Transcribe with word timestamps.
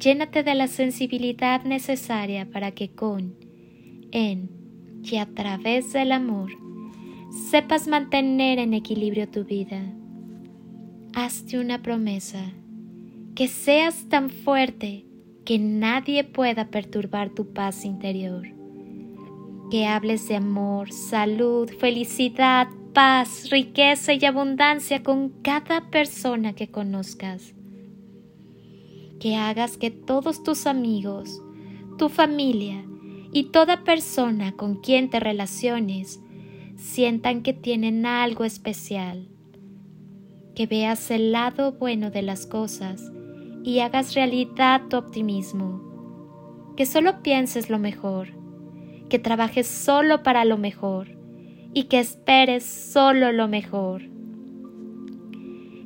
Llénate 0.00 0.42
de 0.42 0.54
la 0.54 0.66
sensibilidad 0.66 1.62
necesaria 1.64 2.50
para 2.50 2.70
que 2.70 2.88
con, 2.88 3.34
en 4.12 4.48
y 5.02 5.16
a 5.16 5.26
través 5.26 5.92
del 5.92 6.12
amor 6.12 6.52
sepas 7.50 7.86
mantener 7.86 8.58
en 8.58 8.72
equilibrio 8.72 9.28
tu 9.28 9.44
vida. 9.44 9.82
Hazte 11.12 11.58
una 11.58 11.82
promesa, 11.82 12.50
que 13.34 13.46
seas 13.46 14.08
tan 14.08 14.30
fuerte 14.30 15.04
que 15.44 15.58
nadie 15.58 16.24
pueda 16.24 16.68
perturbar 16.68 17.28
tu 17.30 17.52
paz 17.52 17.84
interior. 17.84 18.48
Que 19.70 19.86
hables 19.86 20.26
de 20.28 20.36
amor, 20.36 20.92
salud, 20.92 21.68
felicidad, 21.78 22.68
paz, 22.94 23.50
riqueza 23.50 24.14
y 24.14 24.24
abundancia 24.24 25.02
con 25.02 25.28
cada 25.42 25.90
persona 25.90 26.54
que 26.54 26.70
conozcas 26.70 27.54
que 29.20 29.36
hagas 29.36 29.76
que 29.76 29.90
todos 29.90 30.42
tus 30.42 30.66
amigos, 30.66 31.42
tu 31.98 32.08
familia 32.08 32.84
y 33.32 33.44
toda 33.52 33.84
persona 33.84 34.52
con 34.56 34.80
quien 34.80 35.10
te 35.10 35.20
relaciones 35.20 36.20
sientan 36.76 37.42
que 37.42 37.52
tienen 37.52 38.06
algo 38.06 38.44
especial. 38.44 39.28
Que 40.54 40.66
veas 40.66 41.10
el 41.10 41.32
lado 41.32 41.72
bueno 41.72 42.10
de 42.10 42.22
las 42.22 42.46
cosas 42.46 43.12
y 43.62 43.80
hagas 43.80 44.14
realidad 44.14 44.82
tu 44.88 44.96
optimismo. 44.96 46.72
Que 46.76 46.86
solo 46.86 47.22
pienses 47.22 47.68
lo 47.68 47.78
mejor, 47.78 48.28
que 49.10 49.18
trabajes 49.18 49.66
solo 49.66 50.22
para 50.22 50.46
lo 50.46 50.56
mejor 50.56 51.08
y 51.74 51.84
que 51.84 52.00
esperes 52.00 52.64
solo 52.64 53.32
lo 53.32 53.48
mejor 53.48 54.10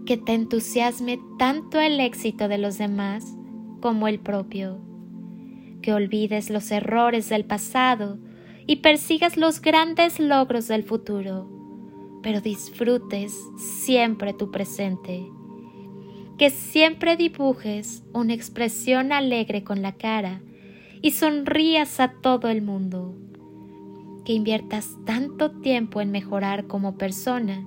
que 0.07 0.17
te 0.17 0.35
entusiasme 0.35 1.19
tanto 1.39 1.81
el 1.81 2.01
éxito 2.01 2.49
de 2.49 2.59
los 2.59 2.79
demás 2.79 3.25
como 3.81 4.09
el 4.09 4.19
propio, 4.19 4.79
que 5.83 5.93
olvides 5.93 6.51
los 6.51 6.71
errores 6.71 7.29
del 7.29 7.45
pasado 7.45 8.19
y 8.67 8.77
persigas 8.77 9.37
los 9.37 9.61
grandes 9.61 10.19
logros 10.21 10.69
del 10.69 10.83
futuro, 10.85 11.51
pero 12.23 12.41
disfrutes 12.41 13.35
siempre 13.57 14.33
tu 14.33 14.51
presente, 14.51 15.27
que 16.39 16.51
siempre 16.51 17.17
dibujes 17.17 18.03
una 18.13 18.35
expresión 18.35 19.13
alegre 19.13 19.65
con 19.65 19.83
la 19.83 19.93
cara 19.93 20.41
y 21.03 21.11
sonrías 21.11 22.01
a 22.01 22.13
todo 22.23 22.49
el 22.49 22.63
mundo, 22.63 23.15
que 24.25 24.33
inviertas 24.33 24.89
tanto 25.05 25.51
tiempo 25.61 26.01
en 26.01 26.11
mejorar 26.11 26.67
como 26.67 26.97
persona, 26.97 27.67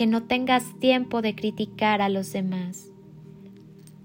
que 0.00 0.06
no 0.06 0.22
tengas 0.22 0.78
tiempo 0.78 1.20
de 1.20 1.34
criticar 1.34 2.00
a 2.00 2.08
los 2.08 2.32
demás, 2.32 2.90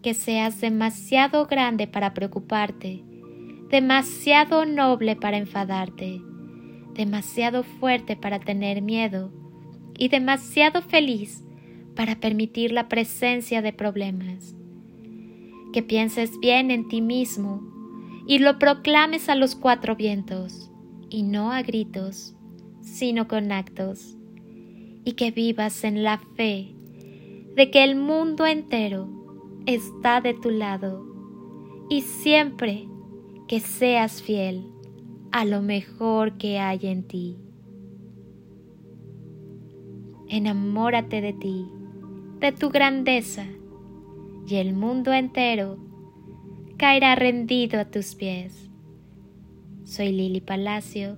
que 0.03 0.13
seas 0.13 0.59
demasiado 0.59 1.45
grande 1.45 1.87
para 1.87 2.13
preocuparte, 2.13 3.01
demasiado 3.69 4.65
noble 4.65 5.15
para 5.15 5.37
enfadarte, 5.37 6.21
demasiado 6.93 7.63
fuerte 7.63 8.17
para 8.17 8.41
tener 8.41 8.81
miedo 8.81 9.31
y 9.97 10.09
demasiado 10.09 10.81
feliz 10.81 11.45
para 11.95 12.19
permitir 12.19 12.73
la 12.73 12.89
presencia 12.89 13.61
de 13.61 13.71
problemas. 13.71 14.53
Que 15.71 15.81
pienses 15.81 16.41
bien 16.41 16.71
en 16.71 16.89
ti 16.89 17.01
mismo 17.01 17.61
y 18.27 18.39
lo 18.39 18.59
proclames 18.59 19.29
a 19.29 19.35
los 19.35 19.55
cuatro 19.55 19.95
vientos, 19.95 20.69
y 21.09 21.23
no 21.23 21.53
a 21.53 21.61
gritos, 21.61 22.35
sino 22.81 23.29
con 23.29 23.53
actos 23.53 24.17
y 25.05 25.13
que 25.13 25.31
vivas 25.31 25.83
en 25.83 26.03
la 26.03 26.17
fe 26.17 26.75
de 27.55 27.71
que 27.71 27.83
el 27.83 27.95
mundo 27.95 28.45
entero 28.45 29.07
está 29.65 30.19
de 30.19 30.33
tu 30.33 30.49
lado 30.49 31.05
y 31.89 32.01
siempre 32.01 32.87
que 33.47 33.59
seas 33.59 34.21
fiel 34.21 34.65
a 35.31 35.45
lo 35.45 35.61
mejor 35.61 36.37
que 36.37 36.59
hay 36.59 36.79
en 36.83 37.03
ti. 37.03 37.37
Enamórate 40.27 41.21
de 41.21 41.33
ti, 41.33 41.67
de 42.39 42.51
tu 42.51 42.69
grandeza, 42.69 43.45
y 44.47 44.55
el 44.55 44.73
mundo 44.73 45.13
entero 45.13 45.77
caerá 46.77 47.15
rendido 47.15 47.79
a 47.79 47.85
tus 47.85 48.15
pies. 48.15 48.69
Soy 49.83 50.11
Lili 50.11 50.41
Palacio 50.41 51.17